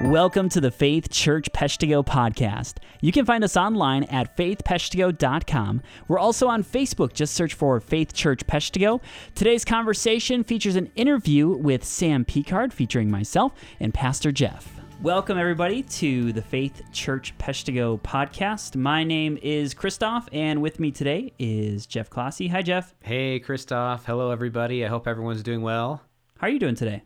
[0.00, 2.74] Welcome to the Faith Church Peshtigo podcast.
[3.00, 5.82] You can find us online at faithpeshtigo.com.
[6.06, 7.12] We're also on Facebook.
[7.12, 9.00] Just search for Faith Church Peshtigo.
[9.34, 14.70] Today's conversation features an interview with Sam Picard featuring myself and Pastor Jeff.
[15.02, 18.76] Welcome, everybody, to the Faith Church Peshtigo podcast.
[18.76, 22.46] My name is Christoph, and with me today is Jeff Classy.
[22.46, 22.94] Hi, Jeff.
[23.02, 24.04] Hey, Christoph.
[24.04, 24.84] Hello, everybody.
[24.84, 26.02] I hope everyone's doing well.
[26.38, 27.02] How are you doing today?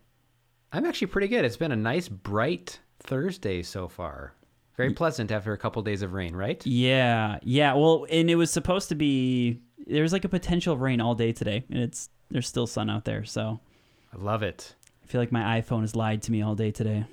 [0.73, 1.45] I'm actually pretty good.
[1.45, 4.35] It's been a nice, bright Thursday so far.
[4.77, 6.65] Very pleasant after a couple days of rain, right?
[6.67, 7.75] Yeah, yeah.
[7.75, 9.61] Well, and it was supposed to be.
[9.87, 13.05] There's like a potential of rain all day today, and it's there's still sun out
[13.05, 13.25] there.
[13.25, 13.61] So
[14.15, 14.75] I love it.
[15.05, 17.05] I feel like my iPhone has lied to me all day today.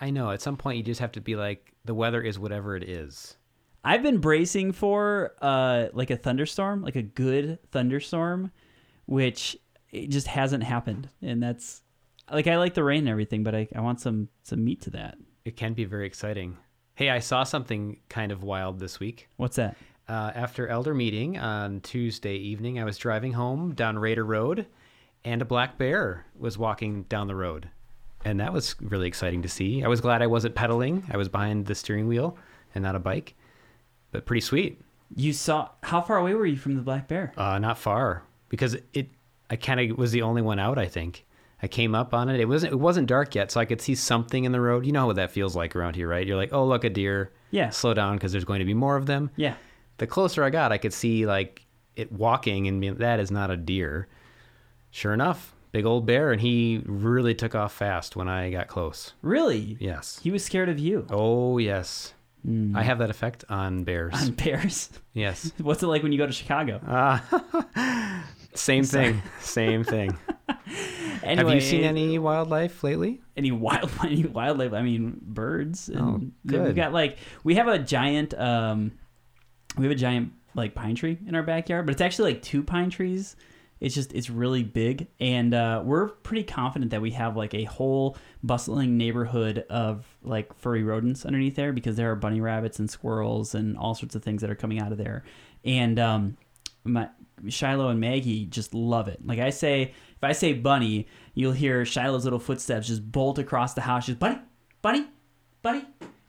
[0.00, 0.30] I know.
[0.30, 3.36] At some point, you just have to be like, the weather is whatever it is.
[3.84, 8.52] I've been bracing for uh like a thunderstorm, like a good thunderstorm,
[9.06, 9.56] which
[9.90, 11.80] it just hasn't happened, and that's
[12.32, 14.90] like I like the rain and everything, but I, I want some some meat to
[14.90, 15.16] that.
[15.44, 16.58] It can be very exciting.
[16.94, 19.28] Hey, I saw something kind of wild this week.
[19.36, 19.76] What's that?
[20.08, 24.66] Uh, after elder meeting on Tuesday evening, I was driving home down Raider Road,
[25.24, 27.68] and a black bear was walking down the road,
[28.24, 29.84] and that was really exciting to see.
[29.84, 32.36] I was glad I wasn't pedaling; I was behind the steering wheel
[32.74, 33.34] and not a bike,
[34.10, 34.80] but pretty sweet.
[35.14, 37.32] You saw how far away were you from the black bear?
[37.36, 39.08] Uh, not far because it.
[39.50, 40.78] I kind of was the only one out.
[40.78, 41.24] I think
[41.62, 42.40] I came up on it.
[42.40, 42.72] It wasn't.
[42.72, 44.86] It wasn't dark yet, so I could see something in the road.
[44.86, 46.26] You know what that feels like around here, right?
[46.26, 47.32] You're like, oh look, a deer.
[47.50, 47.70] Yeah.
[47.70, 49.30] Slow down because there's going to be more of them.
[49.36, 49.54] Yeah.
[49.96, 53.56] The closer I got, I could see like it walking, and that is not a
[53.56, 54.06] deer.
[54.90, 59.14] Sure enough, big old bear, and he really took off fast when I got close.
[59.22, 59.76] Really?
[59.80, 60.20] Yes.
[60.22, 61.06] He was scared of you.
[61.10, 62.14] Oh yes.
[62.44, 62.76] Hmm.
[62.76, 64.14] I have that effect on bears.
[64.14, 64.90] On bears.
[65.12, 65.52] yes.
[65.58, 66.80] What's it like when you go to Chicago?
[66.86, 69.20] Ah, same thing.
[69.40, 70.16] Same thing.
[71.22, 73.20] Anyway, Have you seen any wildlife lately?
[73.36, 74.72] any wild any wildlife?
[74.72, 78.92] I mean birds and Oh, we've got like we have a giant um
[79.76, 82.62] we have a giant like pine tree in our backyard but it's actually like two
[82.62, 83.36] pine trees.
[83.80, 87.62] It's just it's really big and uh, we're pretty confident that we have like a
[87.62, 92.90] whole bustling neighborhood of like furry rodents underneath there because there are bunny rabbits and
[92.90, 95.22] squirrels and all sorts of things that are coming out of there.
[95.64, 96.36] And um
[96.82, 97.08] my
[97.48, 99.24] Shiloh and Maggie just love it.
[99.24, 103.74] Like I say, if I say bunny, you'll hear Shiloh's little footsteps just bolt across
[103.74, 104.04] the house.
[104.04, 104.38] She's bunny,
[104.82, 105.06] bunny,
[105.62, 105.84] bunny,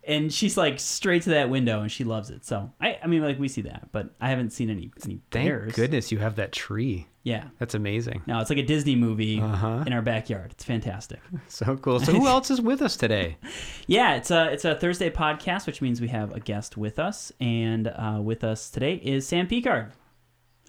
[0.05, 2.45] and she's like straight to that window, and she loves it.
[2.45, 5.47] So I, I mean, like we see that, but I haven't seen any any Thank
[5.47, 5.73] bears.
[5.73, 7.07] goodness you have that tree.
[7.23, 7.43] Yeah.
[7.59, 8.23] That's amazing.
[8.25, 9.83] No, it's like a Disney movie Uh-huh.
[9.85, 10.51] in our backyard.
[10.51, 11.19] It's fantastic.
[11.47, 11.99] So cool.
[11.99, 13.37] So who else is with us today?
[13.87, 17.31] Yeah, it's a it's a Thursday podcast, which means we have a guest with us,
[17.39, 19.91] and uh, with us today is Sam Picard.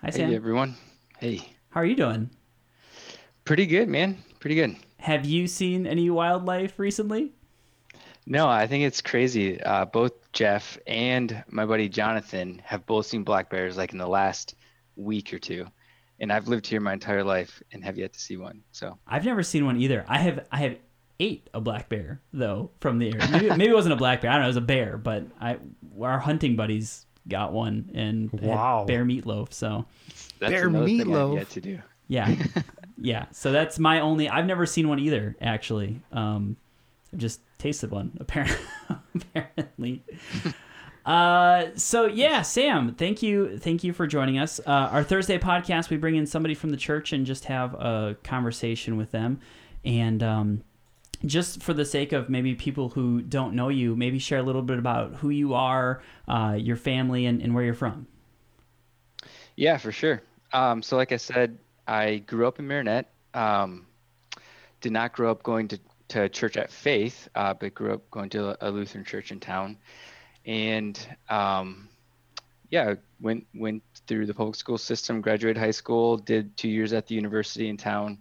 [0.02, 0.30] Hi, Sam.
[0.30, 0.76] Hey everyone.
[1.18, 1.42] Hey.
[1.68, 2.30] How are you doing?
[3.44, 4.16] Pretty good, man.
[4.38, 4.76] Pretty good.
[4.96, 7.32] Have you seen any wildlife recently?
[8.24, 9.62] No, I think it's crazy.
[9.62, 14.08] Uh, both Jeff and my buddy Jonathan have both seen black bears like in the
[14.08, 14.54] last
[14.96, 15.66] week or two.
[16.18, 18.62] And I've lived here my entire life and have yet to see one.
[18.72, 20.06] So I've never seen one either.
[20.08, 20.76] I have I have
[21.18, 23.28] ate a black bear though from the area.
[23.30, 24.30] Maybe, maybe it wasn't a black bear.
[24.30, 24.46] I don't know.
[24.46, 25.58] It was a bear, but I
[26.00, 28.84] our hunting buddies got one and Wow.
[28.86, 29.52] bear meatloaf.
[29.52, 29.86] So
[30.38, 31.36] that's Bear meatloaf.
[31.36, 31.78] Yet to do.
[32.08, 32.34] yeah,
[32.98, 33.26] yeah.
[33.32, 34.28] So that's my only.
[34.28, 35.36] I've never seen one either.
[35.40, 36.56] Actually, um,
[37.12, 38.16] I've just tasted one.
[38.20, 38.56] Apparently,
[39.14, 40.02] apparently.
[41.06, 44.60] Uh, so yeah, Sam, thank you, thank you for joining us.
[44.60, 48.16] Uh, our Thursday podcast, we bring in somebody from the church and just have a
[48.22, 49.40] conversation with them,
[49.82, 50.62] and um,
[51.24, 54.62] just for the sake of maybe people who don't know you, maybe share a little
[54.62, 58.06] bit about who you are, uh, your family, and, and where you're from.
[59.56, 60.22] Yeah, for sure.
[60.52, 63.10] Um, so like I said, I grew up in Marinette.
[63.34, 63.86] Um,
[64.80, 68.30] did not grow up going to, to church at Faith, uh, but grew up going
[68.30, 69.76] to a Lutheran church in town.
[70.46, 70.98] And
[71.28, 71.88] um,
[72.70, 77.06] yeah, went went through the public school system, graduated high school, did two years at
[77.06, 78.18] the university in town,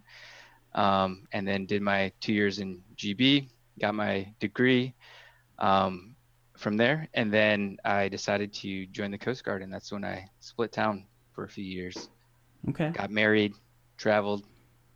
[0.74, 3.48] um, and then did my two years in GB,
[3.80, 4.94] got my degree
[5.58, 6.14] um,
[6.56, 7.08] from there.
[7.14, 11.06] And then I decided to join the Coast Guard, and that's when I split town
[11.32, 12.08] for a few years.
[12.68, 12.90] Okay.
[12.90, 13.54] Got married,
[13.96, 14.44] traveled,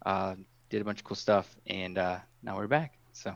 [0.04, 0.34] uh,
[0.68, 2.98] did a bunch of cool stuff, and uh, now we're back.
[3.12, 3.34] So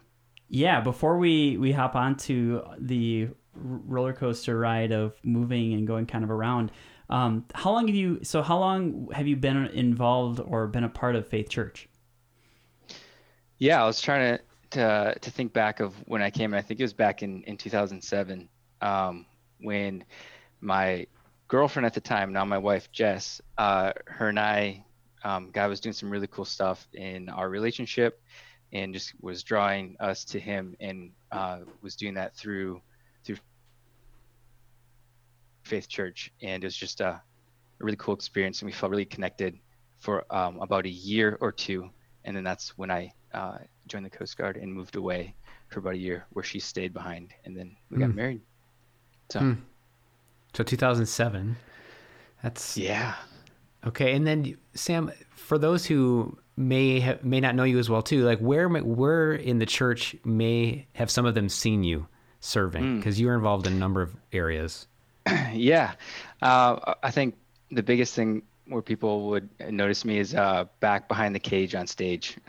[0.48, 6.24] Yeah, before we we hop onto the roller coaster ride of moving and going kind
[6.24, 6.70] of around,
[7.10, 8.20] um, how long have you?
[8.22, 11.88] So how long have you been involved or been a part of Faith Church?
[13.58, 16.52] Yeah, I was trying to to, to think back of when I came.
[16.52, 18.48] and I think it was back in in 2007
[18.82, 19.26] um,
[19.60, 20.04] when
[20.60, 21.06] my
[21.48, 24.84] girlfriend at the time, now my wife Jess, uh, her and I,
[25.24, 28.20] um, God was doing some really cool stuff in our relationship.
[28.72, 32.80] and just was drawing us to him and uh, was doing that through
[33.24, 33.36] through
[35.62, 37.22] faith church and it was just a, a
[37.80, 39.58] really cool experience and we felt really connected
[39.98, 41.88] for um, about a year or two
[42.24, 45.34] and then that's when i uh, joined the coast guard and moved away
[45.68, 48.16] for about a year where she stayed behind and then we got Hmm.
[48.16, 48.40] married
[49.30, 49.52] so Hmm.
[50.54, 51.56] So 2007.
[52.42, 53.14] That's yeah
[53.86, 54.14] okay.
[54.14, 58.24] And then Sam, for those who may ha- may not know you as well too,
[58.24, 62.06] like where may- where in the church may have some of them seen you
[62.40, 64.86] serving because you were involved in a number of areas.
[65.52, 65.92] yeah
[66.40, 67.36] uh, i think
[67.70, 71.86] the biggest thing where people would notice me is uh, back behind the cage on
[71.86, 72.36] stage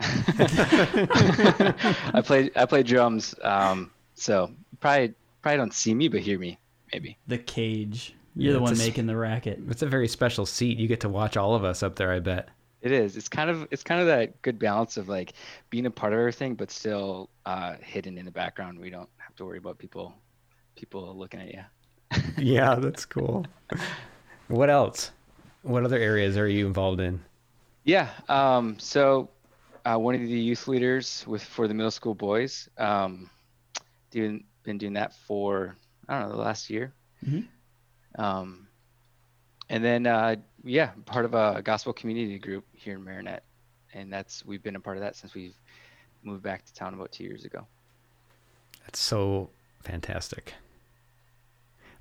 [2.14, 4.50] i play i play drums um, so
[4.80, 6.58] probably probably don't see me but hear me
[6.92, 8.14] maybe The cage.
[8.36, 9.60] You're Yeah, the one a s- making the racket.
[9.68, 10.78] It's a very special seat.
[10.78, 12.12] You get to watch all of us up there.
[12.12, 12.48] I bet.
[12.80, 15.32] it is it's kind of it's kind of that good balance of like
[15.70, 19.34] being a part of everything but still uh, hidden in the background we don't have
[19.36, 20.14] to worry about people
[20.76, 21.62] people looking at you
[22.38, 23.46] yeah, that's cool.
[24.48, 25.12] what else?
[25.62, 27.20] What other areas are you involved in?
[27.84, 28.08] Yeah.
[28.28, 29.30] Um, so
[29.84, 33.30] uh, one of the youth leaders with for the middle school boys, um,
[34.10, 35.76] doing been doing that for
[36.08, 36.92] I don't know the last year.
[37.24, 37.46] Mhm.
[38.18, 38.68] Um,
[39.68, 43.44] and then uh, yeah, part of a gospel community group here in Marinette,
[43.94, 45.54] and that's we've been a part of that since we've
[46.22, 47.66] moved back to town about two years ago.
[48.84, 49.50] That's so
[49.82, 50.54] fantastic.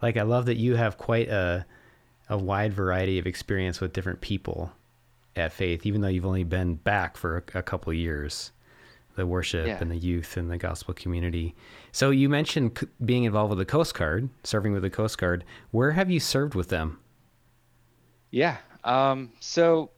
[0.02, 1.66] Like I love that you have quite a
[2.30, 4.72] a wide variety of experience with different people
[5.36, 8.52] at Faith, even though you've only been back for a, a couple of years.
[9.16, 9.80] The worship Yeah.
[9.82, 11.54] and the youth and the gospel community.
[11.92, 15.44] So you mentioned c- being involved with the Coast Guard, serving with the Coast Guard.
[15.72, 17.00] Where have you served with them?
[18.32, 18.58] Yeah.
[18.86, 19.90] Um, so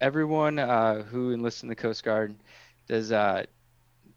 [0.00, 2.34] everyone uh, who enlists in the Coast Guard
[2.88, 3.44] does uh,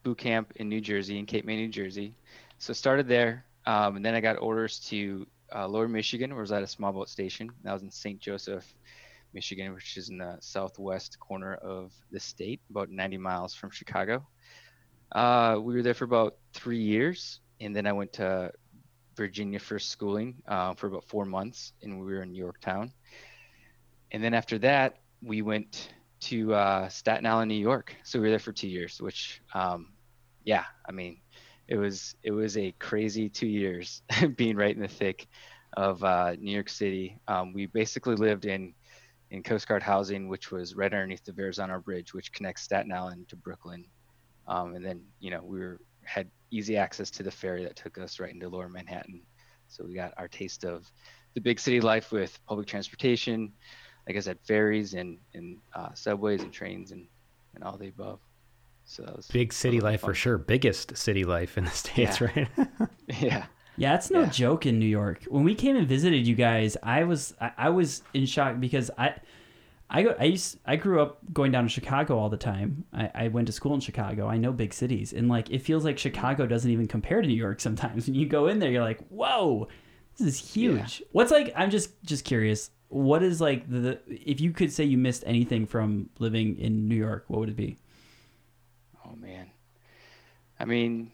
[0.04, 2.14] boot camp in New Jersey, in Cape May, New Jersey.
[2.60, 6.42] So started there, um, and then I got orders to uh, Lower Michigan, where I
[6.42, 7.50] was at a small boat station.
[7.64, 8.20] That was in St.
[8.20, 8.66] Joseph,
[9.34, 14.26] Michigan, which is in the southwest corner of the state, about 90 miles from Chicago.
[15.12, 18.52] Uh, we were there for about three years, and then I went to
[19.16, 22.92] Virginia for schooling uh, for about four months, and we were in Yorktown.
[24.12, 27.96] And then after that, we went to uh, Staten Island, New York.
[28.04, 29.94] So we were there for two years, which, um,
[30.44, 31.20] yeah, I mean,
[31.68, 34.02] it was it was a crazy two years
[34.36, 35.28] being right in the thick
[35.76, 37.18] of uh, New York City.
[37.28, 38.74] Um, we basically lived in
[39.30, 43.28] in Coast Guard housing, which was right underneath the Verrazano Bridge, which connects Staten Island
[43.30, 43.86] to Brooklyn.
[44.48, 47.98] Um, and then you know we were had easy access to the ferry that took
[47.98, 49.22] us right into Lower Manhattan.
[49.68, 50.90] So we got our taste of
[51.34, 53.52] the big city life with public transportation,
[54.08, 57.08] like I said, ferries and and uh, subways and trains and
[57.56, 58.20] and all the above.
[58.90, 60.38] So that was Big city that was life for sure.
[60.38, 62.28] Biggest city life in the States, Yeah.
[62.36, 62.48] right?
[63.22, 63.46] Yeah.
[63.76, 64.30] Yeah, it's no Yeah.
[64.30, 65.24] joke in New York.
[65.28, 68.90] When we came and visited you guys, I was I, I was in shock because
[68.98, 69.14] I
[69.90, 72.86] I go I used I grew up going down to Chicago all the time.
[72.92, 74.28] I, I went to school in Chicago.
[74.28, 77.34] I know big cities, and like it feels like Chicago doesn't even compare to New
[77.36, 77.60] York.
[77.60, 79.68] Sometimes when you go in there, you're like, whoa,
[80.18, 81.04] this is huge.
[81.12, 81.54] What's like?
[81.56, 82.72] I'm just just curious.
[82.90, 86.96] What is like the if you could say you missed anything from living in New
[86.96, 87.78] York, what would it be?
[89.08, 89.52] Oh man.
[90.60, 91.12] I mean,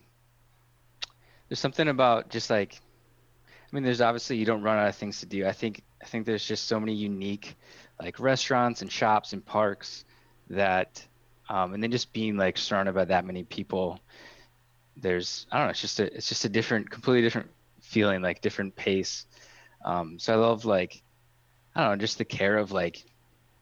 [1.48, 2.80] there's something about just like,
[3.46, 5.46] I mean, there's obviously you don't run out of things to do.
[5.46, 7.56] I think I think there's just so many unique,
[8.00, 10.06] like restaurants and shops and parks
[10.50, 11.06] that,
[11.50, 14.00] um, and then just being like surrounded by that many people.
[14.98, 15.72] There's I don't know.
[15.72, 17.50] It's just a it's just a different, completely different
[17.82, 19.26] feeling, like different pace.
[19.84, 21.02] Um, so I love like,
[21.76, 23.04] I don't know, just the care of like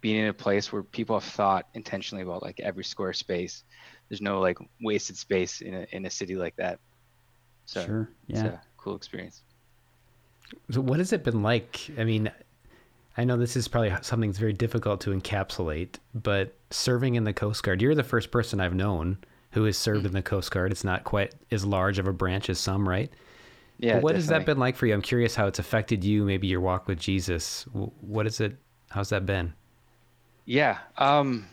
[0.01, 3.63] being in a place where people have thought intentionally about like every square space
[4.12, 6.80] there's no like wasted space in a in a city like that.
[7.65, 8.10] So sure.
[8.27, 8.48] it's Yeah.
[8.48, 9.41] a cool experience.
[10.70, 11.89] So what has it been like?
[11.98, 12.30] I mean,
[13.15, 17.32] I know this is probably something that's very difficult to encapsulate, but serving in the
[17.32, 19.18] Coast Guard, you're the first person I've known
[19.51, 20.74] who has served in the Coast Guard.
[20.74, 23.10] It's not quite as large of a branch as some, right?
[23.80, 23.94] Yeah.
[23.94, 24.94] But what has that been like for you?
[24.94, 27.63] I'm curious how it's affected you, maybe your walk with Jesus.
[27.72, 28.58] What is it?
[28.89, 29.53] How's that been?
[30.44, 30.80] Yeah.
[30.98, 31.48] Um,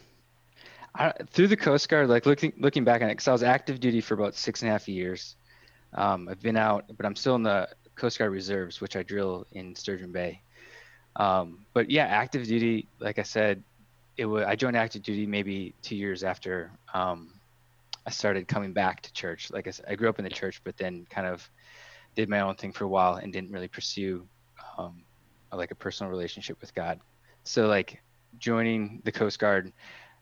[0.99, 3.79] I, through the Coast Guard, like looking looking back on it, because I was active
[3.81, 5.37] duty for about six and a half years.
[5.95, 9.47] Um, I've been out, but I'm still in the Coast Guard reserves, which I drill
[9.53, 10.43] in Sturgeon Bay.
[11.17, 13.63] Um, but yeah, active duty, like I said,
[14.17, 17.33] it was I joined active duty maybe two years after um,
[18.07, 19.51] I started coming back to church.
[19.51, 21.49] Like I said, I grew up in the church, but then kind of
[22.17, 24.27] did my own thing for a while and didn't really pursue
[24.77, 25.03] um,
[25.53, 27.01] like a personal relationship with God.
[27.45, 28.03] So like
[28.39, 29.73] joining the Coast Guard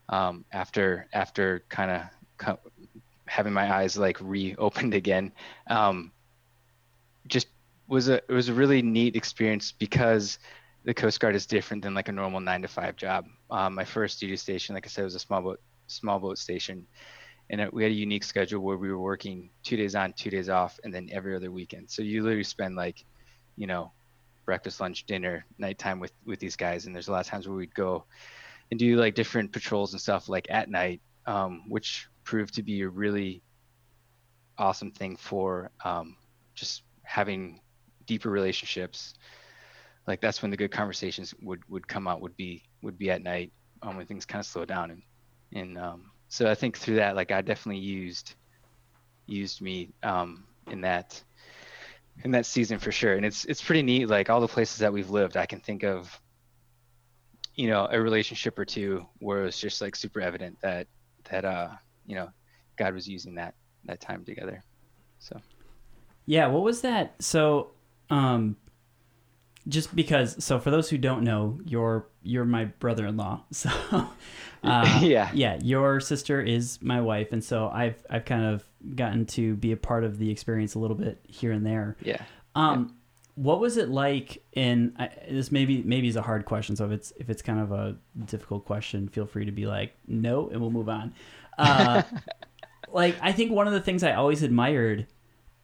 [0.08, 2.02] um, after after kind of
[2.38, 2.60] co-
[3.26, 5.32] having my eyes like reopened again.
[5.68, 6.12] Um,
[7.26, 7.48] just
[7.88, 10.38] was a it was a really neat experience because
[10.84, 13.26] the Coast Guard is different than like a normal nine to five job.
[13.50, 16.86] Um, my first duty station, like I said, was a small boat small boat station,
[17.50, 20.30] and it, we had a unique schedule where we were working two days on, two
[20.30, 21.90] days off, and then every other weekend.
[21.90, 23.04] So you literally spend like,
[23.56, 23.92] you know,
[24.44, 26.86] breakfast, lunch, dinner, nighttime with with these guys.
[26.86, 28.04] And there's a lot of times where we'd go
[28.70, 32.82] and do like different patrols and stuff like at night, um, which proved to be
[32.82, 33.42] a really
[34.58, 36.16] awesome thing for um,
[36.54, 37.60] just having
[38.06, 39.14] deeper relationships.
[40.06, 42.20] Like that's when the good conversations would would come out.
[42.20, 45.02] Would be would be at night um, when things kind of slow down and
[45.52, 48.34] and um, so I think through that, like I definitely used
[49.26, 51.20] used me um, in that
[52.24, 53.14] in that season for sure.
[53.14, 54.08] And it's it's pretty neat.
[54.08, 56.20] Like all the places that we've lived, I can think of
[57.56, 60.86] you know a relationship or two where it was just like super evident that
[61.30, 61.68] that uh
[62.06, 62.28] you know
[62.78, 63.54] God was using that
[63.86, 64.62] that time together.
[65.18, 65.40] So
[66.26, 67.14] Yeah, what was that?
[67.22, 67.70] So,
[68.10, 68.56] um,
[69.68, 70.42] just because.
[70.44, 73.44] So, for those who don't know, you're you're my brother-in-law.
[73.52, 73.70] So,
[74.62, 75.30] uh, Yeah.
[75.32, 79.72] yeah, your sister is my wife, and so I've I've kind of gotten to be
[79.72, 81.96] a part of the experience a little bit here and there.
[82.02, 82.22] yeah.
[82.54, 82.95] Um,
[83.36, 84.42] what was it like?
[84.52, 86.74] In I, this maybe maybe is a hard question.
[86.74, 89.94] So if it's if it's kind of a difficult question, feel free to be like
[90.08, 91.14] no, and we'll move on.
[91.56, 92.02] Uh,
[92.92, 95.06] like I think one of the things I always admired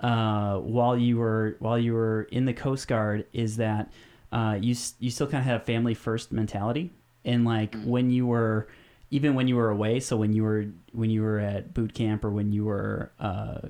[0.01, 3.91] uh, while you were while you were in the Coast Guard is that
[4.31, 6.93] uh, you you still kind of had a family first mentality,
[7.25, 8.69] and like when you were
[9.11, 10.01] even when you were away.
[10.01, 13.61] So when you were when you were at boot camp or when you were uh,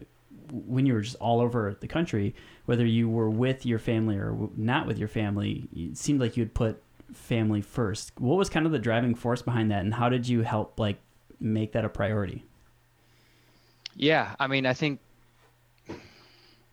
[0.52, 2.34] when you were just all over the country,
[2.66, 6.54] whether you were with your family or not with your family, it seemed like you'd
[6.54, 6.82] put
[7.12, 8.12] family first.
[8.18, 10.98] What was kind of the driving force behind that, and how did you help like
[11.40, 12.44] make that a priority?
[13.96, 15.00] Yeah, I mean, I think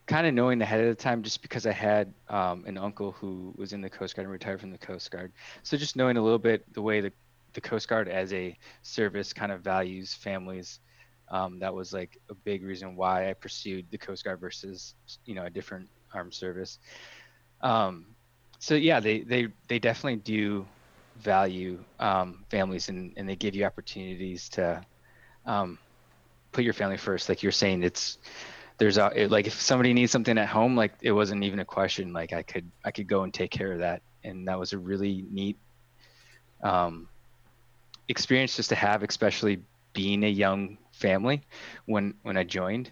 [0.06, 3.54] kind of knowing ahead of the time, just because I had um, an uncle who
[3.58, 5.32] was in the Coast Guard and retired from the Coast Guard,
[5.64, 7.12] so just knowing a little bit the way the
[7.54, 10.80] the Coast Guard as a service kind of values families,
[11.32, 14.96] um, that was like a big reason why I pursued the Coast Guard versus
[15.26, 16.80] you know a different armed service.
[17.62, 18.08] Um,
[18.60, 20.66] so yeah, they they they definitely do
[21.18, 24.82] value um, families and, and they give you opportunities to
[25.46, 25.78] um,
[26.52, 27.30] put your family first.
[27.30, 28.18] Like you're saying, it's
[28.78, 31.66] there's a it, like if somebody needs something at home, like it wasn't even a
[31.66, 32.14] question.
[32.14, 34.78] Like I could I could go and take care of that, and that was a
[34.78, 35.58] really neat
[36.64, 37.08] um,
[38.08, 39.62] experience just to have, especially
[39.94, 41.42] being a young family
[41.86, 42.92] when when I joined,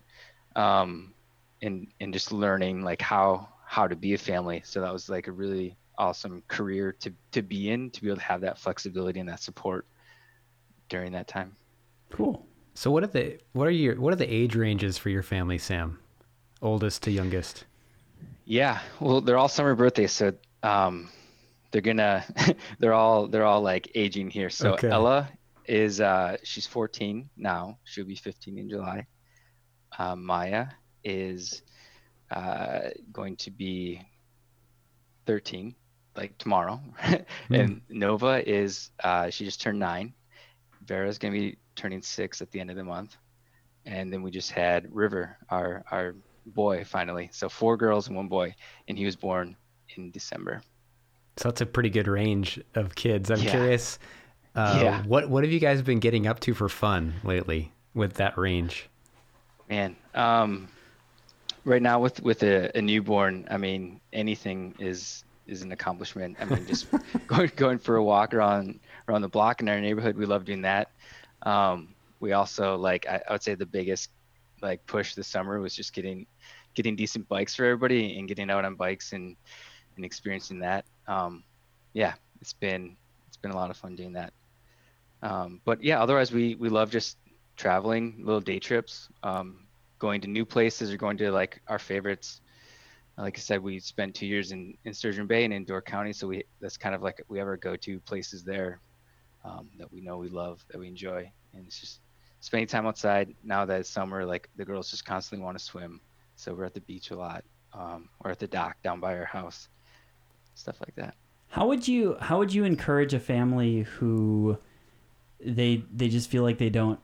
[0.55, 1.13] um,
[1.61, 4.61] and and just learning like how how to be a family.
[4.65, 8.17] So that was like a really awesome career to to be in to be able
[8.17, 9.85] to have that flexibility and that support
[10.89, 11.55] during that time.
[12.09, 12.45] Cool.
[12.73, 15.57] So what are the what are your what are the age ranges for your family,
[15.57, 15.99] Sam?
[16.61, 17.65] Oldest to youngest.
[18.45, 20.33] Yeah, well, they're all summer birthdays, so
[20.63, 21.09] um,
[21.71, 22.23] they're gonna
[22.79, 24.49] they're all they're all like aging here.
[24.49, 24.89] So Okay.
[24.89, 25.29] Ella
[25.67, 27.77] is uh, she's 14 now.
[27.83, 29.05] She'll be 15 in July.
[29.97, 30.67] Uh, Maya
[31.03, 31.61] is
[32.31, 34.01] uh, going to be
[35.25, 35.75] 13,
[36.15, 36.79] like tomorrow,
[37.49, 40.13] and Nova is uh, she just turned nine.
[40.85, 43.17] Vera's gonna be turning six at the end of the month,
[43.85, 47.29] and then we just had River, our our boy, finally.
[47.33, 48.55] So four girls and one boy,
[48.87, 49.55] and he was born
[49.97, 50.61] in December.
[51.37, 53.29] So that's a pretty good range of kids.
[53.29, 53.51] I'm Yeah.
[53.51, 53.99] curious,
[54.57, 55.03] uh, Yeah.
[55.03, 58.89] what what have you guys been getting up to for fun lately with that range?
[59.69, 60.67] Man, um,
[61.65, 66.37] right now with with a, a newborn, I mean anything is is an accomplishment.
[66.39, 66.87] I mean just
[67.27, 70.63] going going for a walk around around the block in our neighborhood, we love doing
[70.63, 70.89] that.
[71.43, 74.09] Um, we also like I, I would say the biggest
[74.61, 76.25] like push this summer was just getting
[76.73, 79.35] getting decent bikes for everybody and getting out on bikes and
[79.95, 80.85] and experiencing that.
[81.07, 81.43] Um,
[81.93, 82.95] yeah, it's been
[83.27, 84.33] it's been a lot of fun doing that.
[85.21, 87.17] Um, but yeah, otherwise we we love just
[87.55, 89.67] traveling, little day trips, um,
[89.99, 92.41] going to new places or going to like our favorites.
[93.17, 96.13] Like I said, we spent two years in, in Sturgeon Bay and in Door County,
[96.13, 98.79] so we that's kind of like we have our go-to places there
[99.43, 102.01] um, that we know we love, that we enjoy, and it's just
[102.41, 103.33] spending time outside.
[103.43, 105.99] Now that it's summer, like the girls just constantly want to swim,
[106.35, 107.43] so we're at the beach a lot,
[107.73, 109.67] um, or at the dock down by our house,
[110.53, 111.15] stuff like that.
[111.47, 114.59] How would you how would you encourage a family who
[115.39, 116.99] they they just feel like they don't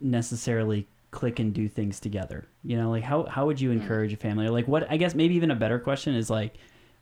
[0.00, 2.46] necessarily click and do things together?
[2.64, 4.46] You know, like how how would you encourage a family?
[4.46, 6.54] Or like what I guess maybe even a better question is like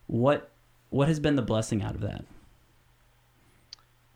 [0.07, 0.51] what
[0.89, 2.25] what has been the blessing out of that?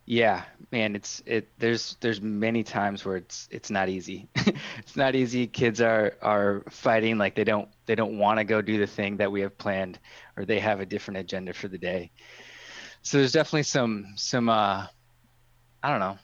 [0.05, 1.47] Yeah, man, it's it.
[1.59, 4.27] There's there's many times where it's it's not easy.
[4.35, 5.45] it's not easy.
[5.45, 9.17] Kids are are fighting like they don't they don't want to go do the thing
[9.17, 9.99] that we have planned,
[10.35, 12.09] or they have a different agenda for the day.
[13.03, 14.87] So there's definitely some some uh,
[15.83, 16.17] I don't know,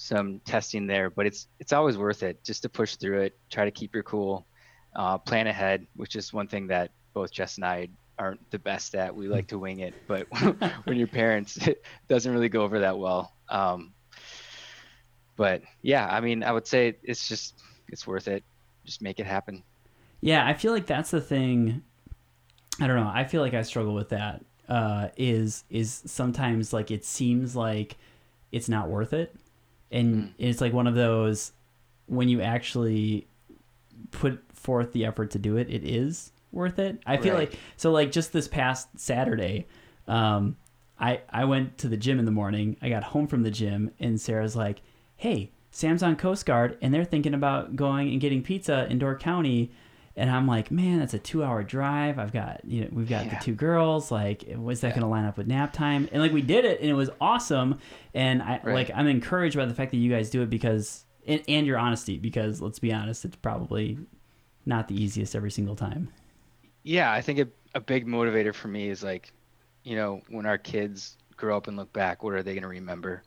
[0.00, 3.38] some testing there, but it's it's always worth it just to push through it.
[3.50, 4.46] Try to keep your cool,
[4.96, 7.88] uh, plan ahead, which is one thing that both Jess and I
[8.18, 9.14] aren't the best at.
[9.14, 10.26] We like to wing it, but
[10.84, 13.34] when you're parents, it doesn't really go over that well.
[13.50, 13.92] Um,
[15.36, 18.42] but yeah, I mean, I would say it's just it's worth it.
[18.86, 19.62] Just make it happen.
[20.22, 21.82] Yeah, I feel like that's the thing.
[22.80, 23.10] I don't know.
[23.12, 24.42] I feel like I struggle with that.
[24.66, 27.98] Uh, is is sometimes like it seems like
[28.50, 29.34] it's not worth it,
[29.90, 30.30] and Mm.
[30.38, 31.52] it's like one of those
[32.06, 33.26] when you actually
[34.10, 36.98] put forth the effort to do it, it is worth it.
[37.06, 37.50] I feel Right.
[37.50, 39.66] like so like just this past Saturday,
[40.08, 40.56] um,
[40.98, 42.76] I I went to the gym in the morning.
[42.82, 44.82] I got home from the gym, and Sarah's like,
[45.16, 49.18] "Hey, Sam's on Coast Guard, and they're thinking about going and getting pizza in Door
[49.18, 49.70] County."
[50.16, 52.18] And I'm like, man, that's a two-hour drive.
[52.18, 53.38] I've got, you know, we've got Yeah.
[53.38, 54.10] the two girls.
[54.10, 54.94] Like, was that Yeah.
[54.94, 56.08] going to line up with nap time?
[56.12, 57.78] And like, we did it, and it was awesome.
[58.12, 58.74] And I Right.
[58.74, 61.78] like, I'm encouraged by the fact that you guys do it because, and, and your
[61.78, 63.98] honesty, because let's be honest, it's probably
[64.66, 66.08] not the easiest every single time.
[66.82, 69.32] Yeah, I think a, a big motivator for me is like,
[69.84, 72.68] you know, when our kids grow up and look back, what are they going to
[72.68, 73.22] remember?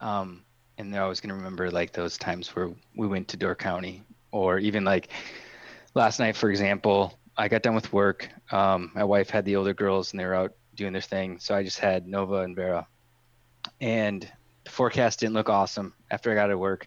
[0.00, 0.42] Um,
[0.78, 4.02] and they're always going to remember like those times where we went to Door County,
[4.32, 5.10] or even like
[5.94, 8.28] last night, for example, I got done with work.
[8.50, 11.54] Um, my wife had the older girls and they were out doing their thing, so
[11.54, 12.86] I just had Nova and Vera,
[13.80, 14.26] and
[14.64, 16.86] the forecast didn't look awesome after I got to work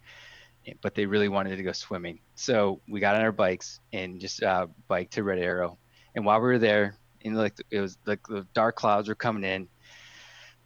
[0.81, 2.19] but they really wanted to go swimming.
[2.35, 5.77] So we got on our bikes and just uh, biked to Red Arrow.
[6.15, 9.43] And while we were there, and like it was like the dark clouds were coming
[9.43, 9.67] in.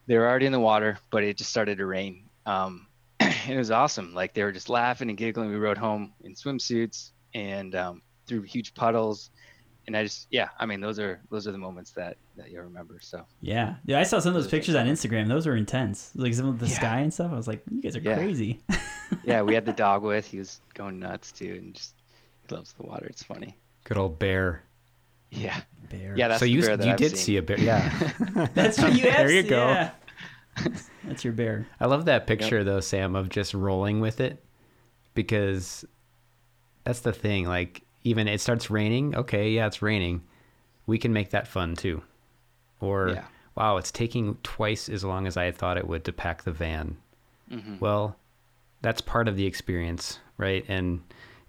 [0.08, 2.26] They were already in the water, but it just started to rain.
[2.46, 2.88] Um,
[3.20, 4.14] it was awesome.
[4.14, 5.50] Like they were just laughing and giggling.
[5.50, 9.30] We rode home in swimsuits and um, through huge puddles.
[9.88, 12.64] And I just, yeah, I mean, those are those are the moments that that you'll
[12.64, 13.00] remember.
[13.02, 14.00] So Yeah, yeah.
[14.00, 15.28] I saw some of those Those pictures on Instagram.
[15.28, 16.12] Those were intense.
[16.16, 16.76] Like some of the Yeah.
[16.76, 17.32] sky and stuff.
[17.32, 18.16] I was like, you guys are Yeah.
[18.16, 18.62] crazy.
[19.24, 20.26] yeah, we had the dog with.
[20.28, 21.96] He was going nuts too, and just
[22.48, 23.08] he loves the water.
[23.08, 23.58] It's funny.
[23.84, 24.64] Good old bear.
[25.32, 26.14] Yeah, Bear.
[26.18, 26.28] yeah.
[26.28, 27.18] That's so you bear that you I've did seen.
[27.18, 27.60] see a bear.
[27.60, 27.90] Yeah.
[28.54, 29.68] That's what you there you go.
[29.68, 29.92] yeah.
[31.04, 31.68] That's your bear.
[31.80, 34.44] I love that picture though, Sam, of just rolling with it
[35.14, 35.86] because
[36.84, 37.46] that's the thing.
[37.48, 39.16] Like, even it starts raining.
[39.16, 40.22] Okay, yeah, it's raining.
[40.88, 42.02] We can make that fun too.
[42.82, 43.26] Or, Yeah.
[43.56, 46.52] wow, it's taking twice as long as I had thought it would to pack the
[46.52, 46.98] van.
[47.52, 47.80] Mhm.
[47.80, 48.16] Well,
[48.82, 50.66] that's part of the experience, right?
[50.68, 51.02] And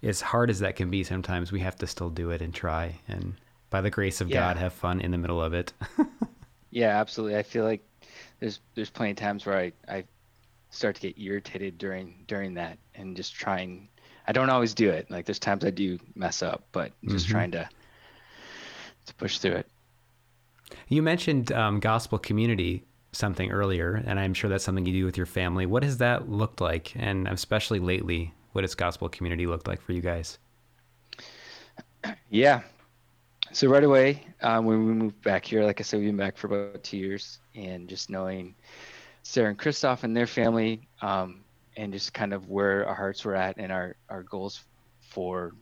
[0.02, 3.00] as hard as that can be, sometimes we have to still do it and try.
[3.08, 3.34] And
[3.70, 4.40] by the grace of Yeah.
[4.40, 5.72] God, have fun in the middle of it.
[6.72, 7.36] Yeah, absolutely.
[7.36, 7.82] I feel like
[8.38, 10.04] there's there's plenty of times where I, I
[10.70, 13.88] start to get irritated during during that and just trying
[14.30, 15.10] I don't always do it.
[15.10, 17.30] Like there's times I do mess up, but just Mhm.
[17.30, 17.68] trying to
[19.06, 19.66] to push through it.
[20.88, 25.16] You mentioned um, gospel community something earlier, and I'm sure that's something you do with
[25.16, 25.66] your family.
[25.66, 26.94] What has that looked like?
[26.96, 30.38] And especially lately, what has gospel community looked like for you guys?
[32.28, 32.62] Yeah.
[33.52, 36.36] So right away, um, when we moved back here, like I said, we've been back
[36.36, 38.54] for about two years, and just knowing
[39.22, 41.44] Sarah and Christoph and their family, um,
[41.80, 44.62] and just kind of where our hearts were at and our our goals
[45.00, 45.54] for,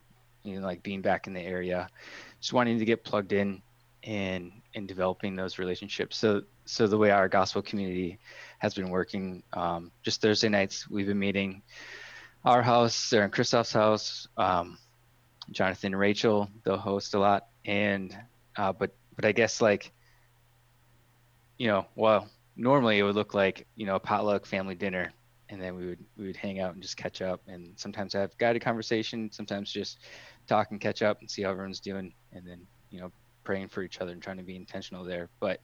[0.43, 1.89] you know, like being back in the area,
[2.41, 3.63] just wanting to get plugged in
[4.03, 6.19] and and developing those relationships.
[6.19, 8.19] So so the way our gospel community
[8.59, 11.63] has been working, um, just Thursday nights we've been meeting,
[12.45, 14.27] our house, Sarah and Christoph's house.
[14.37, 14.77] Um,
[15.53, 17.47] Jonathan and Rachel, they'll host a lot.
[17.65, 18.17] And
[18.57, 19.93] uh, but but I guess like
[21.59, 25.13] you know, well, normally it would look like, you know, a potluck family dinner
[25.51, 28.37] and then we would we would hang out and just catch up and sometimes have
[28.39, 29.99] guided conversation, sometimes just
[30.47, 33.11] talk and catch up and see how everyone's doing and then, you know,
[33.45, 35.29] praying for each other and trying to be intentional there.
[35.41, 35.61] But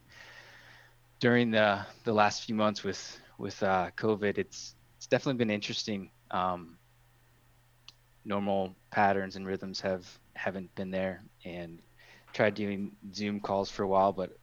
[1.19, 6.09] during the the last few months with with uh, COVID, it's it's definitely been interesting.
[6.31, 6.77] Um,
[8.25, 11.79] normal patterns and rhythms have haven't been there and
[12.33, 14.35] tried doing zoom calls for a while but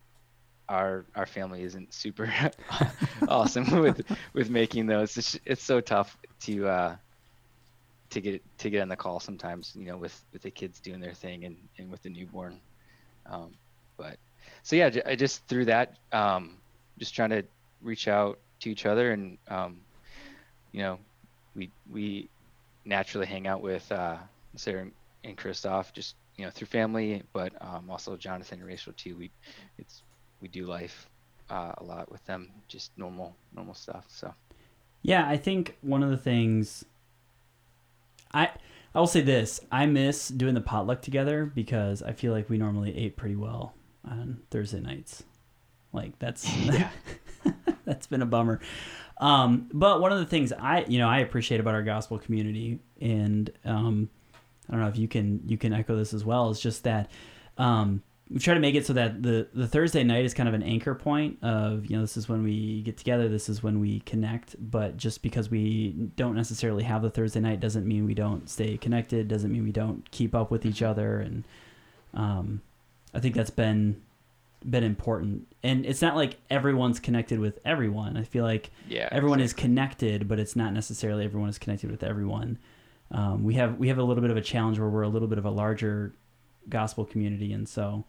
[0.69, 2.33] our our family isn't super
[3.29, 6.97] awesome with with making those it's, it's so tough to uh
[8.11, 11.01] to get to get on the call sometimes you know with with the kids doing
[11.01, 12.61] their thing and and with the newborn
[13.27, 13.53] um
[13.97, 14.17] but
[14.63, 16.57] so yeah i just through that um
[16.99, 17.43] just trying to
[17.83, 19.81] reach out to each other and um
[20.73, 20.99] you know
[21.55, 22.29] we we
[22.85, 24.17] naturally hang out with uh,
[24.57, 24.87] Sarah
[25.25, 29.17] and Christoph, just you know through family, but um, also Jonathan and Rachel too.
[29.17, 29.31] We
[29.79, 30.03] it's
[30.43, 31.09] we do life
[31.49, 34.05] uh, a lot with them, just normal normal stuff.
[34.09, 34.35] So
[35.01, 36.85] Yeah, I think one of the things
[38.35, 38.51] I
[38.95, 42.59] I will say this, I miss doing the potluck together because I feel like we
[42.59, 43.75] normally ate pretty well
[44.05, 45.23] on Thursday nights.
[45.93, 46.47] Like that's
[47.85, 48.61] that's been a bummer.
[49.19, 52.81] Um, but one of the things I you know I appreciate about our gospel community,
[53.01, 54.11] and um,
[54.69, 57.11] I don't know if you can you can echo this as well, is just that
[57.59, 60.55] um, we try to make it so that the the Thursday night is kind of
[60.55, 63.81] an anchor point of you know this is when we get together, this is when
[63.81, 64.57] we connect.
[64.59, 68.77] But just because we don't necessarily have the Thursday night doesn't mean we don't stay
[68.77, 69.29] connected.
[69.29, 71.21] Doesn't mean we don't keep up with each other.
[71.21, 71.45] And
[72.15, 72.63] um,
[73.13, 74.01] I think that's been
[74.65, 75.47] been important.
[75.63, 78.17] And it's not like everyone's connected with everyone.
[78.17, 82.03] I feel like Yeah, everyone is connected, but it's not necessarily everyone is connected with
[82.03, 82.59] everyone.
[83.11, 85.29] Um, we have we have a little bit of a challenge where we're a little
[85.29, 86.15] bit of a larger
[86.69, 88.05] gospel community, and so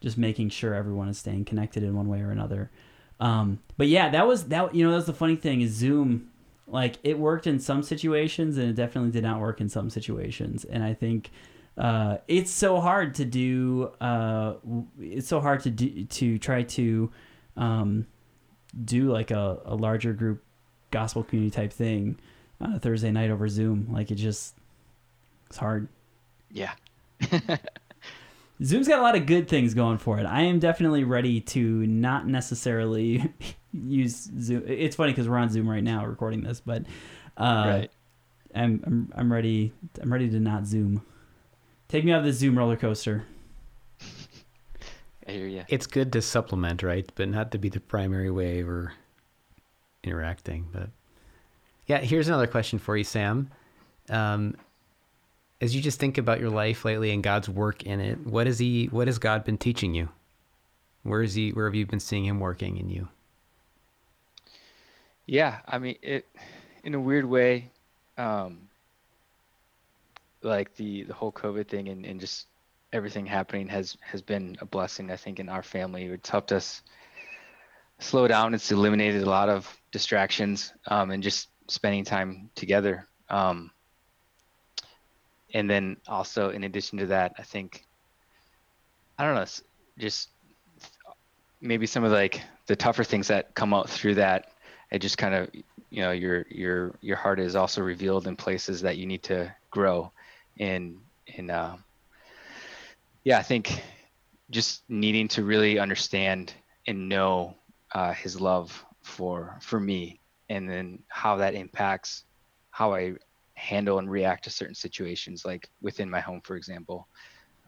[0.00, 2.70] just making sure everyone is staying connected in one way or another.
[3.20, 4.74] Um, but yeah, that was that.
[4.74, 6.30] You know, that was the funny thing is Zoom.
[6.66, 10.64] Like it worked in some situations, and it definitely did not work in some situations.
[10.64, 11.30] And I think
[11.76, 13.92] uh, it's so hard to do.
[14.00, 14.54] Uh,
[15.00, 17.10] it's so hard to do to try to
[17.56, 18.06] um,
[18.84, 20.42] do like a, a larger group
[20.90, 22.18] gospel community type thing
[22.60, 23.88] on a Thursday night over Zoom.
[23.90, 24.54] Like it just
[25.48, 25.88] it's hard.
[26.50, 26.72] Yeah.
[28.62, 30.26] Zoom's got a lot of good things going for it.
[30.26, 33.32] I am definitely ready to not necessarily
[33.72, 34.64] use Zoom.
[34.66, 36.82] It's funny because we're on Zoom right now recording this, but
[37.36, 37.90] uh, right.
[38.54, 39.72] I'm, I'm I'm ready.
[40.00, 41.02] I'm ready to not Zoom.
[41.88, 43.24] Take me out of the Zoom roller coaster.
[45.26, 45.64] I hear you.
[45.68, 47.10] It's good to supplement, right?
[47.14, 48.92] But not to be the primary way we're
[50.02, 50.68] interacting.
[50.72, 50.90] But
[51.86, 53.50] yeah, here's another question for you, Sam.
[54.10, 54.56] Um,
[55.60, 58.58] as you just think about your life lately and God's work in it, what is
[58.58, 58.86] he?
[58.86, 60.08] What has God been teaching you?
[61.02, 61.50] Where is he?
[61.50, 63.08] Where have you been seeing him working in you?
[65.26, 66.26] Yeah, I mean it
[66.84, 67.70] in a weird way,
[68.16, 68.68] um
[70.42, 72.46] like the the whole COVID thing and, and just
[72.92, 76.04] everything happening has has been a blessing, I think, in our family.
[76.04, 76.82] It's helped us
[77.98, 78.54] slow down.
[78.54, 83.06] It's eliminated a lot of distractions um, and just spending time together.
[83.28, 83.70] Um,
[85.54, 87.84] and then also, in addition to that, I think
[89.18, 89.46] I don't know,
[89.98, 90.28] just
[91.60, 94.52] maybe some of like the tougher things that come out through that
[94.90, 95.50] it just kind of
[95.90, 99.52] you know your your your heart is also revealed in places that you need to
[99.70, 100.12] grow.
[100.56, 101.76] In in uh,
[103.24, 103.82] yeah i think
[104.50, 106.52] just needing to really understand
[106.86, 107.54] and know
[107.94, 112.24] uh, his love for for me and then how that impacts
[112.70, 113.12] how i
[113.68, 117.08] handle and react to certain situations like within my home for example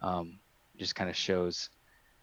[0.03, 0.39] um,
[0.79, 1.69] just kind of shows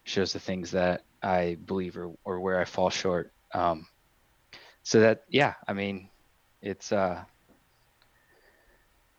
[0.03, 3.85] shows the things that i believe or, or where i fall short um,
[4.83, 6.09] so that yeah i mean
[6.61, 7.23] it's uh,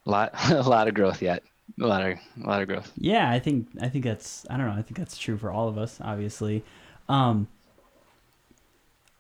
[0.07, 1.43] a lot a lot of growth yet
[1.81, 4.67] a lot of a lot of growth Yeah, I think I think that's I don't
[4.67, 4.73] know.
[4.73, 6.65] I think that's true for all of us, obviously.
[7.09, 7.47] Um,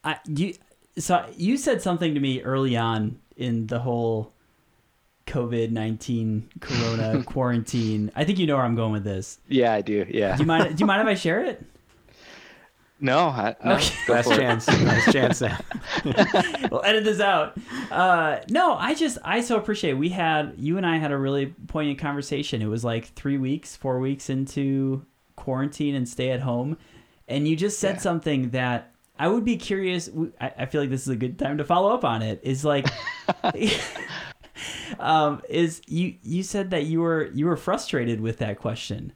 [0.02, 0.54] I you
[0.98, 4.32] so you said something to me early on in the whole
[5.28, 8.10] COVID nineteen Corona quarantine.
[8.16, 9.38] I think you know where I'm going with this.
[9.48, 10.76] yeah i do yeah Do you mind?
[10.76, 11.64] Do you mind if I share it?
[13.00, 13.94] no, I, no Okay.
[14.08, 14.66] go Last chance.
[14.66, 15.56] Last chance, Sam.
[16.72, 17.56] we'll edit this out.
[17.92, 19.92] Uh, no, I just I so appreciate.
[19.94, 22.60] We had you and I had a really poignant conversation.
[22.60, 25.04] It was like three weeks, four weeks into
[25.36, 26.76] quarantine and stay at home,
[27.28, 28.00] and you just said Yeah.
[28.00, 30.10] something that I would be curious.
[30.40, 32.40] I, I feel like this is a good time to follow up on it.
[32.42, 32.50] it.
[32.50, 32.88] Is like.
[34.98, 39.12] um, is you you said that you were you were frustrated with that question.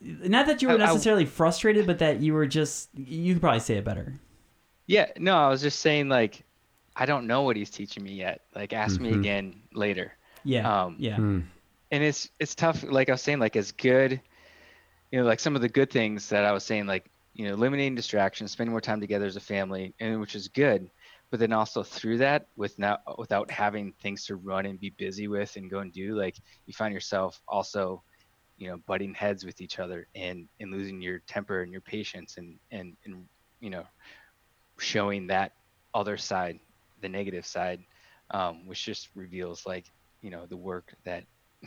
[0.00, 3.40] Not that you were I- I- necessarily frustrated but that you were just you could
[3.42, 4.14] probably say it better.
[4.86, 6.42] Yeah no i was just saying like
[6.94, 8.42] i don't know what he's teaching me yet.
[8.54, 9.20] Like ask me Mhm.
[9.20, 10.12] again later.
[10.44, 11.16] Yeah Um, yeah.
[11.16, 11.40] Hmm.
[11.90, 14.20] and it's it's tough like i was saying like as good
[15.10, 17.54] you know like some of the good things that i was saying like you know
[17.54, 20.88] eliminating distractions spending more time together as a family and which is good
[21.34, 25.26] but then also through that with not without having things to run and be busy
[25.26, 28.00] with and go and do like you find yourself also
[28.56, 32.36] you know butting heads with each other and and losing your temper and your patience
[32.36, 33.24] and and and
[33.58, 33.82] you know
[34.78, 35.54] showing that
[35.92, 36.60] other side
[37.00, 37.80] the negative side
[38.30, 41.24] um, which just reveals like you know the work that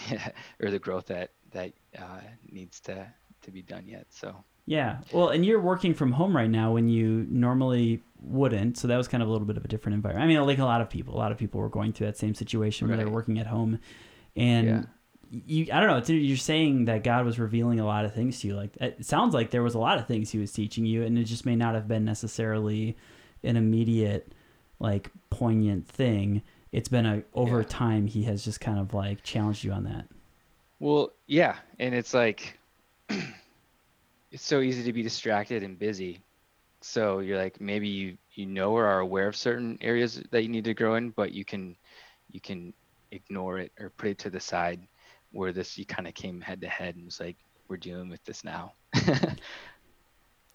[0.64, 3.06] or the growth that that uh, needs to
[3.42, 4.34] to be done yet so
[4.70, 4.98] Yeah.
[5.14, 8.78] Well, and you're working from home right now when you normally wouldn't.
[8.78, 10.24] So that was kind of a little bit of a different environment.
[10.24, 12.18] I mean, like a lot of people, a lot of people were going through that
[12.18, 13.80] same situation where they're working at home.
[14.36, 14.84] And Yeah.
[15.46, 18.40] you, I don't know, it's, you're saying that God was revealing a lot of things
[18.42, 18.56] to you.
[18.56, 21.18] Like, it sounds like there was a lot of things he was teaching you, and
[21.18, 22.96] it just may not have been necessarily
[23.44, 24.32] an immediate,
[24.80, 26.42] like, poignant thing.
[26.72, 27.68] It's been a over Yeah.
[27.68, 30.08] time he has just kind of like challenged you on that.
[30.80, 32.58] Well, yeah, and it's like
[34.32, 36.20] it's so easy to be distracted and busy.
[36.82, 40.50] So you're like maybe you you know or are aware of certain areas that you
[40.50, 41.76] need to grow in, but you can
[42.32, 42.74] you can
[43.12, 44.88] ignore it or put it to the side.
[45.32, 47.36] Where this you kind of came head to head and was like,
[47.68, 48.74] we're dealing with this now.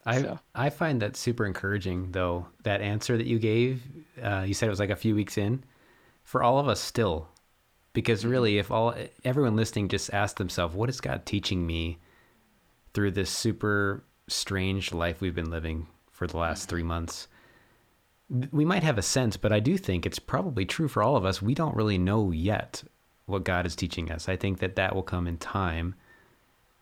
[0.04, 0.38] I So.
[0.54, 2.46] I find that super encouraging though.
[2.64, 3.82] That answer that you gave,
[4.22, 5.62] uh, you said it was like a few weeks in,
[6.24, 7.28] for all of us still,
[7.92, 11.98] because really, if all everyone listening just asked themselves, what is God teaching me
[12.94, 15.86] through this super strange life we've been living
[16.28, 17.28] for the last three months?
[18.50, 21.24] We might have a sense, but I do think it's probably true for all of
[21.24, 21.42] us.
[21.42, 22.82] We don't really know yet
[23.26, 24.28] what God is teaching us.
[24.28, 25.94] I think that that will come in time.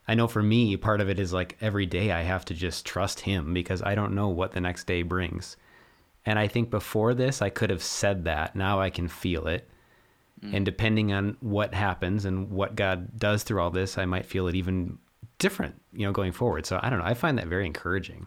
[0.07, 2.87] I know for me, part of it is like every day I have to just
[2.87, 5.57] trust him because I don't know what the next day brings.
[6.27, 8.55] And I think before this, I could have said that.
[8.55, 9.69] Now I can feel it.
[10.45, 10.57] Mm.
[10.57, 14.49] And depending on what happens and what God does through all this, I might feel
[14.49, 14.99] it even
[15.39, 16.67] different, you know, going forward.
[16.67, 17.05] So I don't know.
[17.05, 18.27] I find that very encouraging.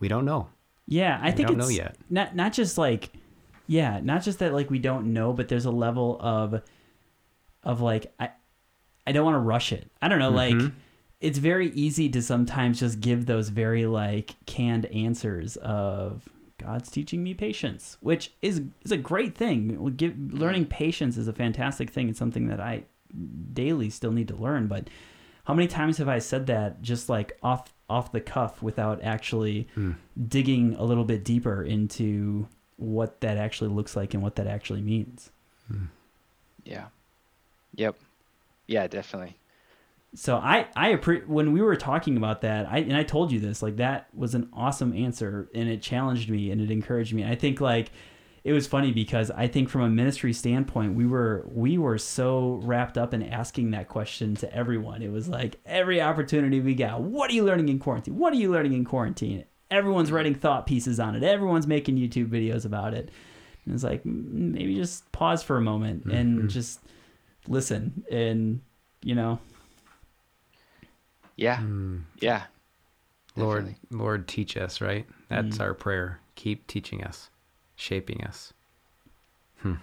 [0.00, 0.48] We don't know.
[0.86, 1.96] Yeah, I We think don't it's know yet.
[2.08, 3.10] not not just like
[3.66, 6.60] yeah, not just that like we don't know, but there's a level of
[7.62, 8.30] of like I
[9.06, 9.90] I don't want to rush it.
[10.02, 10.72] I don't know, like Mhm.
[11.20, 17.22] it's very easy to sometimes just give those very like canned answers of God's teaching
[17.22, 19.94] me patience, which is is a great thing.
[19.96, 22.08] Give, learning patience is a fantastic thing.
[22.08, 22.84] It's something that I
[23.52, 24.66] daily still need to learn.
[24.66, 24.88] But
[25.44, 29.68] how many times have I said that just like off off the cuff without actually
[29.74, 29.92] Hmm.
[30.28, 34.80] digging a little bit deeper into what that actually looks like and what that actually
[34.80, 35.30] means?
[36.64, 36.86] yeah.
[37.74, 37.96] Yep.
[38.66, 39.36] Yeah, definitely.
[40.14, 43.38] So I I appre- when we were talking about that, I and I told you
[43.38, 47.24] this, like that was an awesome answer and it challenged me and it encouraged me.
[47.24, 47.90] I think like
[48.44, 52.60] it was funny because I think from a ministry standpoint, we were we were so
[52.62, 55.02] wrapped up in asking that question to everyone.
[55.02, 58.16] It was like every opportunity we got, what are you learning in quarantine?
[58.16, 59.44] What are you learning in quarantine?
[59.70, 61.22] Everyone's writing thought pieces on it.
[61.22, 63.10] Everyone's making YouTube videos about it.
[63.66, 66.80] And it's like mm, maybe just pause for a moment and just
[67.46, 68.60] listen and
[69.02, 69.38] you know
[71.36, 71.58] Yeah.
[71.58, 71.98] Hmm.
[72.20, 72.44] Yeah.
[73.36, 73.98] Lord, Definitely.
[73.98, 75.06] Lord, teach us, right?
[75.28, 75.60] That's Mm.
[75.60, 76.20] our prayer.
[76.34, 77.30] Keep teaching us,
[77.80, 78.52] shaping us.
[79.62, 79.74] Hmm.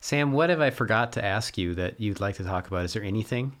[0.00, 2.84] Sam, what have I forgot to ask you that you'd like to talk about?
[2.84, 3.52] Is there anything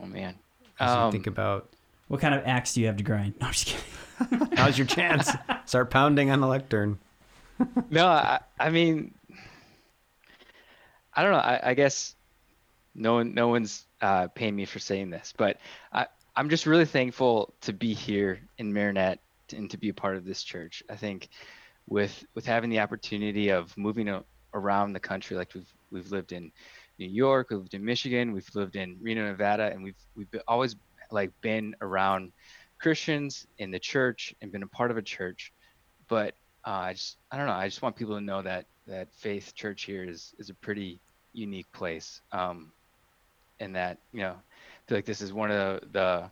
[0.00, 0.34] Oh man.
[0.80, 1.68] as you Um, think about?
[2.08, 3.34] What kind of axe do you have to grind?
[3.40, 4.48] No, I'm just kidding.
[4.56, 5.30] Now's your chance.
[5.66, 6.98] Start pounding on the lectern.
[7.90, 9.14] no, I, I mean,
[11.14, 11.38] I don't know.
[11.38, 12.14] I, I guess
[12.94, 15.58] no one, no one's uh, paying me for saying this, but
[15.92, 19.20] I, I'm just really thankful to be here in Marinette
[19.52, 20.82] and to be a part of this church.
[20.90, 21.28] I think
[21.88, 26.32] with with having the opportunity of moving a, around the country, like we've we've lived
[26.32, 26.52] in
[26.98, 30.76] New York, we've lived in Michigan, we've lived in Reno, Nevada, and we've we've always
[31.10, 32.32] like been around
[32.78, 35.52] Christians in the church and been a part of a church,
[36.08, 36.34] but
[36.66, 37.52] uh, I just I don't know.
[37.52, 41.00] I just want people to know that that Faith Church here is is a pretty
[41.32, 42.72] unique place, um,
[43.60, 46.30] and that you know I feel like this is one of the the,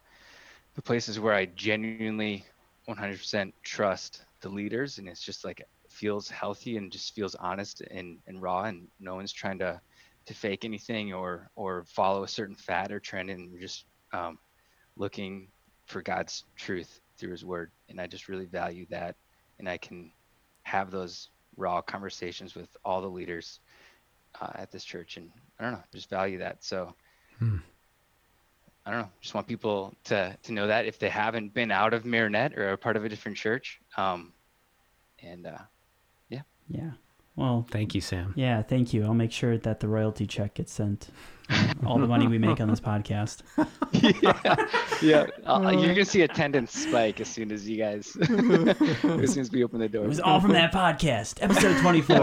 [0.74, 2.44] the places where I genuinely
[2.90, 8.18] 100% trust the leaders, and it's just like feels healthy and just feels honest and,
[8.26, 9.80] and raw, and no one's trying to
[10.26, 14.38] to fake anything or or follow a certain fad or trend, and we're just um,
[14.96, 15.48] looking
[15.86, 19.16] for God's truth through His Word, and I just really value that,
[19.58, 20.12] and I can
[20.64, 23.60] have those raw conversations with all the leaders
[24.40, 26.62] uh, at this church, and I don't know, just value that.
[26.64, 26.94] So
[27.38, 27.56] Hmm.
[28.90, 31.94] I don't know, just want people to to know that if they haven't been out
[31.94, 34.32] of Marinette or are part of a different church, um,
[35.22, 35.58] and uh,
[36.28, 36.42] Yeah.
[36.68, 36.90] Yeah.
[37.36, 38.32] Well, Thank you, Sam.
[38.36, 39.04] yeah, thank you.
[39.04, 41.08] I'll make sure that the royalty check gets sent.
[41.48, 43.42] uh, All the money we make on this podcast.
[45.00, 48.26] yeah, uh, you're gonna see attendance spike as soon as you guys, as
[49.32, 50.04] soon as we open the door.
[50.04, 52.18] It was all from that podcast, episode 24.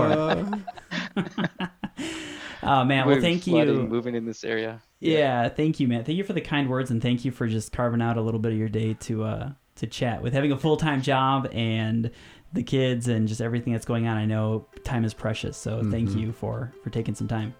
[2.63, 3.07] oh, man.
[3.07, 3.87] Well, We're thank flooding, you.
[3.87, 4.81] Moving in this area.
[4.99, 6.03] Yeah, thank you, man.
[6.03, 8.39] Thank you for the kind words and thank you for just carving out a little
[8.39, 10.21] bit of your day to uh to chat.
[10.23, 12.09] With having a full time job and
[12.53, 15.55] the kids and just everything that's going on, I know time is precious.
[15.57, 16.19] So thank Mhm.
[16.21, 17.53] you for for taking some time.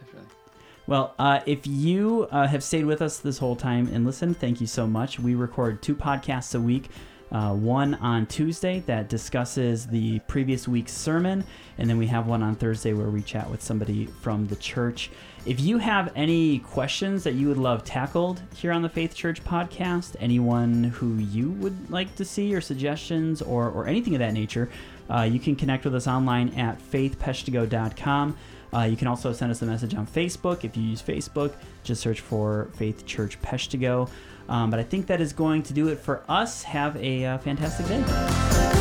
[0.00, 0.28] Definitely.
[0.86, 4.60] Well, uh, if you uh, have stayed with us this whole time and listened, thank
[4.60, 5.18] you so much.
[5.18, 6.88] We record two podcasts a week.
[7.32, 11.42] uh, one on Tuesday that discusses the previous week's sermon,
[11.78, 15.10] and then we have one on Thursday where we chat with somebody from the church.
[15.46, 19.44] If you have any questions that you would love tackled here on the Faith Church
[19.44, 24.32] podcast, anyone who you would like to see, or suggestions, or, or anything of that
[24.32, 24.70] nature,
[25.10, 28.38] uh, you can connect with us online at faithpeshtigo.com.
[28.72, 30.64] Uh, you can also send us a message on Facebook.
[30.64, 31.52] If you use Facebook,
[31.82, 34.08] just search for Faith Church Peshtigo.
[34.48, 36.62] Um, but I think that is going to do it for us.
[36.62, 38.73] Have a uh, fantastic day.